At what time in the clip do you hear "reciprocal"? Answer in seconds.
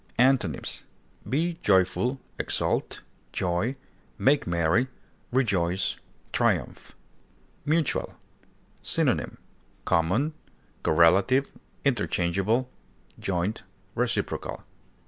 13.93-14.63